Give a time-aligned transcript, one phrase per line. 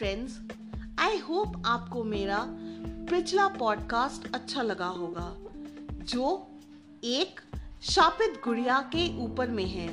[0.00, 0.38] Friends
[0.98, 2.38] I hope आपको मेरा
[3.10, 5.34] पिछला पॉडकास्ट अच्छा लगा होगा,
[6.04, 6.48] जो
[7.04, 7.40] एक
[7.82, 9.88] शापित गुड़िया के ऊपर में है,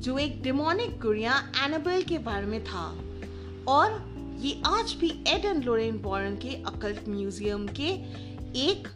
[0.00, 2.84] जो एक डिमोनिक गुड़िया एनाबेल के बारे में था।
[3.68, 3.98] और
[4.38, 7.88] ये आज भी एड एंड लोरेन बॉर्न के अकल्ट म्यूज़ियम के
[8.60, 8.88] एक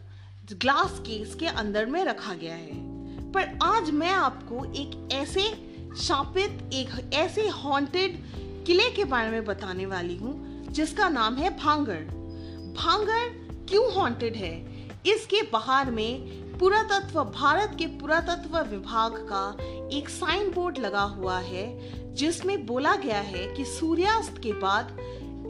[0.53, 5.43] ग्लास केस के अंदर में रखा गया है। पर आज मैं आपको एक ऐसे
[6.01, 8.23] शापित, एक ऐसे हॉन्टेड
[8.65, 11.99] किले के बारे में बताने वाली हूँ जिसका नाम है भांगर।
[12.77, 14.65] भांगर क्यों हॉन्टेड है?
[15.05, 16.21] इसके बाहर में
[16.57, 19.57] पुरातत्व, भारत के पुरातत्व विभाग का
[19.97, 21.65] एक साइन बोर्ड लगा हुआ है,
[22.13, 24.97] जिसमें बोला गया है कि सूर्यास्त के बाद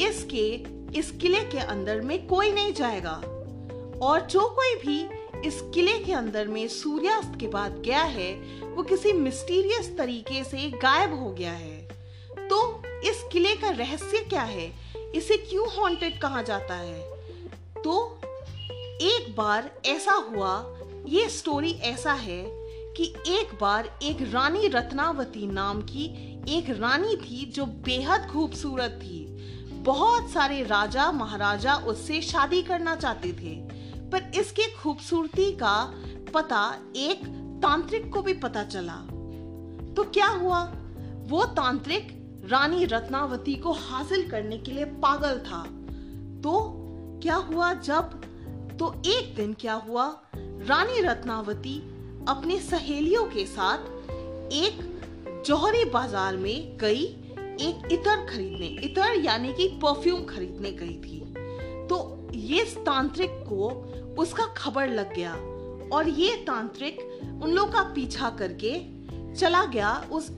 [0.01, 0.63] इसके,
[0.99, 3.21] इस किले के अंदर में कोई नहीं जाएगा।
[4.01, 5.09] और जो कोई भी
[5.47, 10.69] इस किले के अंदर में सूर्यास्त के बाद गया है, वो किसी मिस्टीरियस तरीके से
[10.69, 11.89] गायब हो गया है।
[12.31, 14.84] तो इस किले का रहस्य क्या है?
[15.15, 17.01] इसे क्यों हॉन्टेड कहा जाता है?
[17.83, 18.19] तो
[19.01, 20.75] एक बार ऐसा हुआ,
[21.07, 22.43] ये स्टोरी ऐसा है
[22.97, 26.05] कि एक बार एक रानी रत्नावती नाम की
[26.49, 29.25] एक रानी थी जो बेहद खूबसूरत थी।
[29.71, 33.55] बहुत सारे राजा महाराजा उससे शादी करना चाहते थे,
[34.09, 35.93] पर इसके खूबसूरती का
[36.33, 37.25] पता एक
[37.63, 38.95] तांत्रिक को भी पता चला।
[39.93, 40.63] तो क्या हुआ?
[41.27, 45.63] वो तांत्रिक रानी रत्नावती को हासिल करने के लिए पागल था।
[46.41, 46.51] तो
[47.23, 48.21] क्या हुआ जब
[48.79, 51.77] तो एक दिन क्या हुआ, रानी रत्नावती
[52.27, 59.67] अपने सहेलियों के साथ एक जौहरी बाज़ार में गई, एक इतर खरीदने, इतर यानी कि
[59.83, 61.19] परफ्यूम खरीदने गई थी।
[61.87, 63.69] तो ये तांत्रिक को
[64.21, 65.33] उसका खबर लग गया
[65.95, 66.99] और ये तांत्रिक
[67.43, 68.73] उन लोग का पीछा करके
[69.35, 70.29] चला गया उस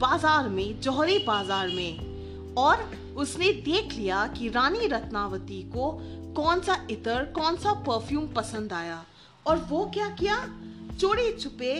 [0.00, 5.90] बाज़ार में, जौहरी बाज़ार में। और उसने देख लिया कि रानी रत्नावती को
[6.36, 9.04] कौन सा इतर, कौन सा परफ्यूम पसंद आया।
[9.46, 10.36] और वो क्या किया?
[11.00, 11.74] चोरी छुपे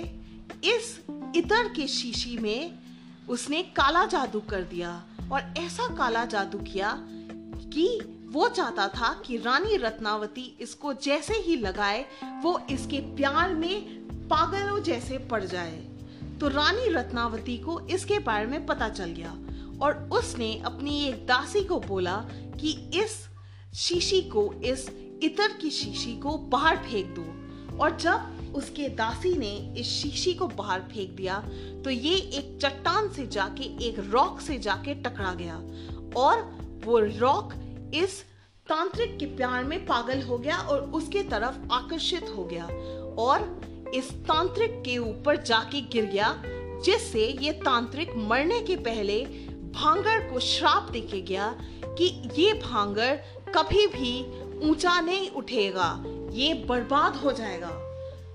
[0.65, 1.01] इस
[1.37, 2.79] इतर के शीशी में
[3.29, 5.03] उसने काला जादू कर दिया।
[5.33, 6.97] और ऐसा काला जादू किया
[7.73, 7.87] कि
[8.33, 12.05] वो चाहता था कि रानी रत्नावती इसको जैसे ही लगाए,
[12.43, 15.90] वो इसके प्यार में पागलों जैसे पड़ जाए।
[16.41, 19.31] तो रानी रत्नावती को इसके बारे में पता चल गया
[19.83, 22.17] और उसने अपनी एक दासी को बोला
[22.61, 23.17] कि इस
[23.77, 24.89] शीशी को, इस
[25.23, 30.47] इतर की शीशी को बाहर फेंक दो। और जब उसके दासी ने इस शीशी को
[30.49, 31.39] बाहर फेंक दिया
[31.85, 35.57] तो ये एक चट्टान से जाके, एक रॉक से जाके टकरा गया
[36.17, 36.43] और
[36.85, 37.55] वो रॉक
[37.95, 38.21] इस
[38.67, 42.65] तांत्रिक के प्यार में पागल हो गया और उसके तरफ़ आकर्षित हो गया।
[43.19, 43.41] और
[43.95, 46.35] इस तांत्रिक के ऊपर जाके गिर गया,
[46.85, 49.21] जिससे ये तांत्रिक मरने के पहले
[49.75, 52.07] भांगर को श्राप देके गया कि
[52.39, 53.17] ये भांगर
[53.57, 54.21] कभी भी
[54.69, 57.71] ऊँचा नहीं उठेगा, ये बर्बाद हो जाएगा।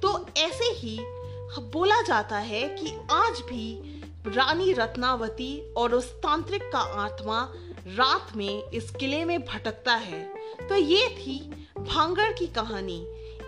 [0.01, 0.97] तो ऐसे ही
[1.71, 7.41] बोला जाता है कि आज भी रानी रत्नावती और उस तांत्रिक का आत्मा
[7.87, 10.23] रात में इस किले में भटकता है।
[10.69, 11.37] तो ये थी
[11.79, 12.99] भांगर की कहानी।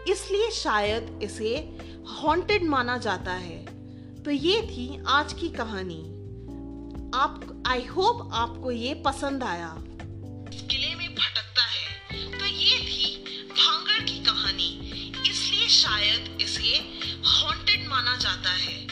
[0.07, 3.66] इसलिए शायद इसे हॉन्टेड माना जाता है।
[4.23, 6.13] तो ये थी आज की कहानी।
[7.16, 9.78] आप आई होप आपको ये पसंद आया।
[10.68, 12.01] किले में भटकता है।
[12.40, 14.69] तो ये थी भांगर की कहानी।
[15.29, 16.78] इसलिए शायद इसे
[17.28, 18.88] हॉन्टेड माना जाता है।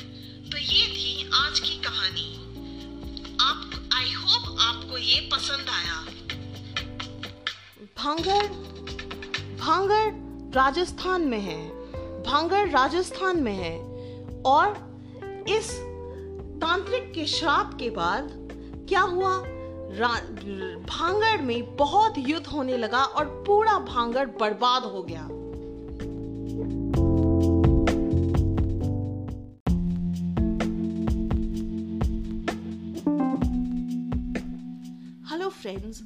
[0.50, 2.36] तो ये थी आज की कहानी।
[3.42, 6.06] आप आई होप आपको ये पसंद आया।
[7.98, 8.48] भांगर
[9.60, 10.25] भांगर
[10.56, 11.70] राजस्थान में है,
[12.24, 13.78] भांगर राजस्थान में है
[14.42, 14.68] और
[15.50, 15.72] इस
[16.62, 18.30] तांत्रिक के श्राप के बाद
[18.90, 19.38] क्या हुआ?
[20.86, 25.24] भांगर में बहुत युद्ध होने लगा और पूरा भांगर बर्बाद हो गया।
[35.32, 36.04] हेलो फ्रेंड्स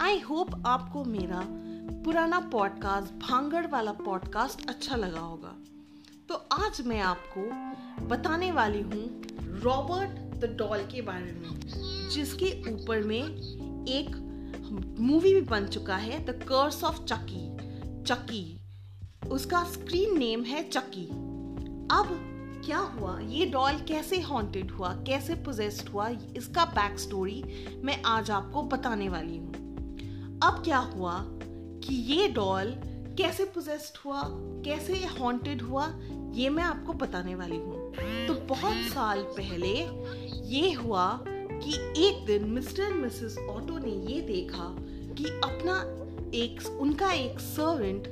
[0.00, 1.44] आई होप आपको मेरा
[2.06, 5.54] पुराना पॉडकास्ट भांगड़ वाला पॉडकास्ट अच्छा लगा होगा।
[6.28, 7.40] तो आज मैं आपको
[8.06, 9.22] बताने वाली हूँ
[9.60, 11.60] रॉबर्ट द डॉल के बारे में,
[12.10, 13.22] जिसके ऊपर में
[13.88, 14.16] एक
[15.00, 17.56] मूवी भी बन चुका है the curse of Chucky
[18.02, 18.60] Chucky
[19.30, 21.06] उसका स्क्रीन नेम है चकी
[21.90, 22.22] अब
[22.66, 23.20] क्या हुआ?
[23.20, 24.94] ये डॉल कैसे हॉन्टेड हुआ?
[24.94, 26.08] कैसे पोजेस्ड हुआ?
[26.36, 27.44] इसका बैक स्टोरी
[27.84, 29.54] मैं आज आपको बताने वाली हूँ।
[30.42, 31.24] अब क्या हुआ?
[31.86, 32.74] कि ये डॉल
[33.18, 34.22] कैसे पोजेस्ड हुआ,
[34.64, 35.94] कैसे हॉन्टेड हुआ,
[36.32, 37.92] ये मैं आपको बताने वाली हूँ।
[38.26, 39.74] तो बहुत साल पहले
[40.48, 44.76] ये हुआ कि एक दिन मिस्टर मिसेस ऑटो ने ये देखा
[45.14, 45.76] कि अपना
[46.34, 48.08] एक, उनका एक सर्वेंट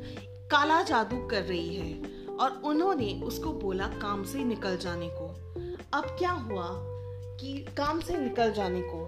[0.51, 2.03] काला जादू कर रही है
[2.41, 5.29] और उन्होंने उसको बोला काम से निकल जाने को।
[5.93, 6.69] अब क्या हुआ
[7.41, 9.05] कि काम से निकल जाने को?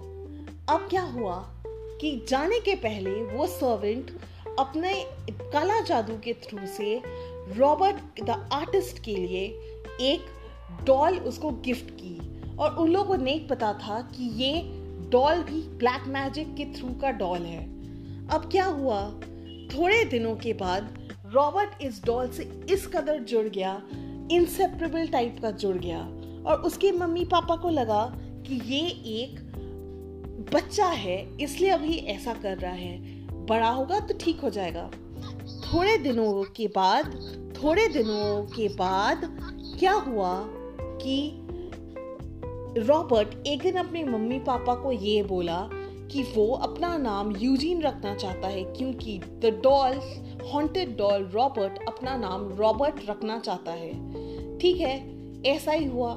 [0.69, 1.53] अब क्या हुआ
[2.01, 4.11] कि जाने के पहले वो सर्वेंट
[4.59, 5.05] अपने
[5.41, 7.01] कला जादू के थ्रू से
[7.57, 9.45] रॉबर्ट द आर्टिस्ट के लिए
[10.01, 10.25] एक
[10.83, 14.61] डॉल उसको गिफ्ट की। और उन लोगों को नहीं पता था कि ये
[15.09, 17.63] डॉल भी ब्लैक मैजिक के थ्रू का डॉल है।
[18.27, 19.09] अब क्या हुआ?
[19.75, 23.81] थोड़े दिनों के बाद रॉबर्ट इस डॉल से इस कदर जुड़ गया
[24.31, 25.99] इंसेपरेबल टाइप का जुड़ गया।
[26.49, 28.87] और उसके मम्मी पापा को लगा कि ये
[29.21, 29.39] एक
[30.53, 33.16] बच्चा है, इसलिए अभी ऐसा कर रहा है।
[33.49, 34.89] बड़ा होगा तो ठीक हो जाएगा।
[35.67, 37.05] थोड़े दिनों के बाद,
[37.63, 39.21] थोड़े दिनों के बाद
[39.79, 40.43] क्या हुआ
[41.01, 41.43] कि
[42.77, 45.69] रॉबर्ट एक दिन अपने मम्मी पापा को ये बोला
[46.11, 49.99] कि वो अपना नाम यूजीन रखना चाहता है क्योंकि the doll
[50.53, 53.89] haunted doll Robert अपना नाम रॉबर्ट रखना चाहता है।
[54.59, 54.95] ठीक है,
[55.43, 56.11] ऐसा ही हुआ।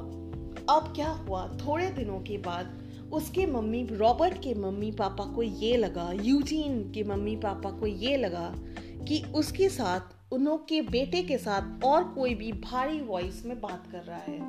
[0.69, 1.47] अब क्या हुआ?
[1.67, 2.80] थोड़े दिनों के बाद
[3.13, 8.17] उसके मम्मी, रॉबर्ट के मम्मी पापा को ये लगा, यूजीन के मम्मी पापा को ये
[8.17, 8.53] लगा
[9.07, 13.87] कि उसके साथ उन के बेटे के साथ और कोई भी भारी वॉइस में बात
[13.91, 14.39] कर रहा है।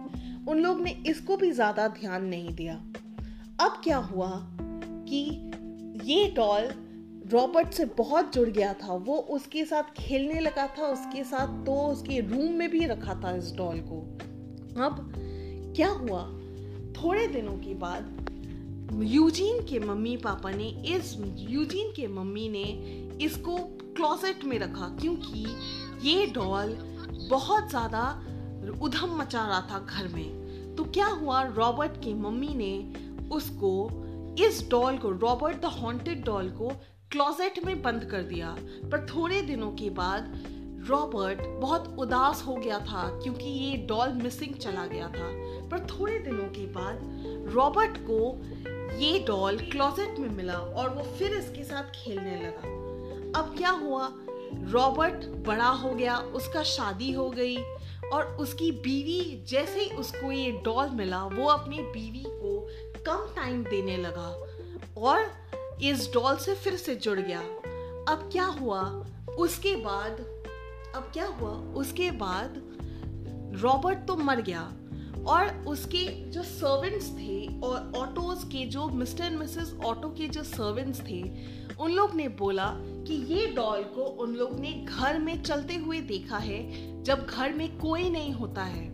[0.48, 2.74] उन लोग ने इसको भी ज़्यादा ध्यान नहीं दिया।
[3.60, 4.30] अब क्या हुआ
[5.08, 5.50] कि
[6.04, 6.68] ये डॉल
[7.32, 11.74] रॉबर्ट से बहुत जुड़ गया था। वो उसके साथ खेलने लगा था, उसके साथ तो
[11.86, 14.00] उसके रूम में भी रखा था इस डॉल को।
[14.84, 15.12] अब
[15.76, 16.22] क्या हुआ?
[16.92, 18.30] थोड़े दिनों के बाद
[19.00, 22.64] यूजीन के मम्मी पापा ने इस यूजीन के मम्मी ने
[23.24, 23.56] इसको
[23.96, 25.46] क्लोसेट में रखा क्योंकि
[26.08, 26.76] ये डॉल
[27.30, 28.02] बहुत ज़्यादा
[28.82, 31.42] उधम मचा रहा था घर में। तो क्या हुआ?
[31.42, 32.92] रॉबर्ट की मम्मी ने
[33.28, 33.90] उसको,
[34.38, 36.68] इस डॉल को रॉबर्ट द हॉन्टेड डॉल को
[37.10, 40.34] क्लोजेट में बंद कर दिया। पर थोड़े दिनों के बाद
[40.88, 45.28] रॉबर्ट बहुत उदास हो गया था क्योंकि ये डॉल मिसिंग चला गया था।
[45.68, 46.98] पर थोड़े दिनों के बाद
[47.54, 48.40] रॉबर्ट को
[48.98, 52.82] ये डॉल क्लोजेट में मिला और वो फिर इसके साथ खेलने लगा।
[53.40, 54.12] अब क्या हुआ?
[54.54, 57.56] रॉबर्ट बड़ा हो गया, उसका शादी हो गई
[58.12, 62.68] और उसकी बीवी, जैसे ही उसको ये डॉल मिला, वो अपनी बीवी को
[63.06, 64.46] कम टाइम देने लगा
[64.98, 65.30] और
[65.82, 67.40] इस डॉल से फिर से जुड़ गया।
[68.12, 69.06] अब क्या हुआ?
[69.38, 70.31] उसके बाद
[70.94, 71.50] अब क्या हुआ?
[71.50, 72.62] उसके बाद
[73.62, 74.62] रॉबर्ट तो मर गया
[75.26, 80.42] और उसके जो सर्वेंट्स थे और ऑटोज के जो मिस्टर एंड मिसेस ऑटो के जो
[80.42, 81.22] सर्वेंट्स थे,
[81.80, 86.00] उन लोग ने बोला कि ये डॉल को उन लोग ने घर में चलते हुए
[86.00, 88.90] देखा है, जब घर में कोई नहीं होता है।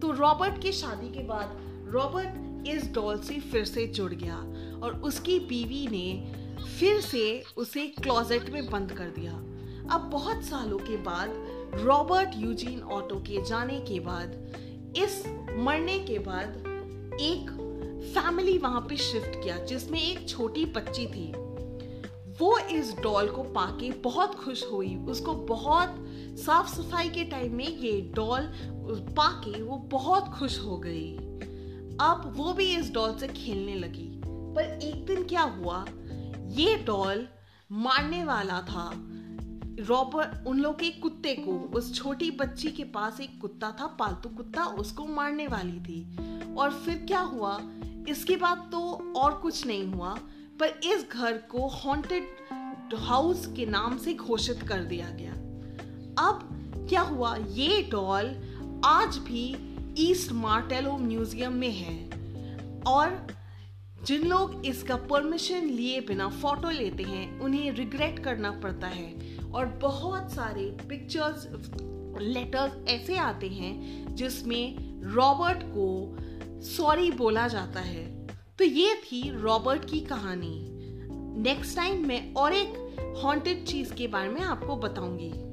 [0.00, 1.56] तो रॉबर्ट की शादी के बाद
[1.90, 4.36] रॉबर्ट इस डॉल से फिर से जुड़ गया
[4.82, 6.34] और उसकी बीवी ने
[6.80, 9.32] फिर से उसे क्लोजेट में बंद कर दिया।
[9.90, 11.32] अब बहुत सालों के बाद
[11.74, 14.52] रॉबर्ट यूजीन ऑटो के जाने के बाद,
[14.96, 16.48] इस मरने के बाद
[17.20, 17.62] एक
[18.14, 21.32] फैमिली वहाँ पे शिफ्ट किया, जिसमें एक छोटी बच्ची थी।
[22.40, 25.94] वो इस डॉल को पाके बहुत खुश हुई। उसको बहुत
[26.38, 28.42] साफ़ सफ़ाई के टाइम में ये डॉल
[29.16, 31.16] पाके वो बहुत खुश हो गई।
[32.00, 35.84] अब वो भी इस डॉल से खेलने लगी। पर एक दिन क्या हुआ?
[36.46, 37.28] ये डॉल
[37.72, 38.92] मारने वाला था।
[39.80, 44.28] रॉबर्ट उन लोग के कुत्ते को, उस छोटी बच्ची के पास एक कुत्ता था, पालतू
[44.28, 46.16] कुत्ता, उसको मारने वाली थी।
[46.54, 47.60] और फिर क्या हुआ?
[48.08, 50.18] इसके बाद तो और कुछ नहीं हुआ,
[50.60, 52.24] पर इस घर को हॉन्टेड
[52.94, 55.32] हाउस के नाम से घोषित कर दिया गया।
[56.28, 56.52] अब
[56.88, 57.36] क्या हुआ?
[57.36, 58.24] ये डॉल
[58.84, 62.10] आज भी ईस्ट मार्टेलो म्यूज़ियम में है।
[62.82, 63.26] और
[64.04, 69.25] जिन लोग इसका परमिशन लिए बिना फ़ोटो लेते हैं, उन्हें रिग्रेट करना पड़ता है।
[69.56, 71.48] और बहुत सारे पिक्चर्स
[72.22, 74.76] लेटर्स ऐसे आते हैं जिसमें
[75.14, 76.16] रॉबर्ट को
[76.62, 78.26] सॉरी बोला जाता है।
[78.58, 80.68] तो ये थी रॉबर्ट की कहानी।
[81.42, 82.86] नेक्स्ट टाइम मैं और एक
[83.24, 85.45] हॉन्टेड चीज़ के बारे में आपको बताऊँगी।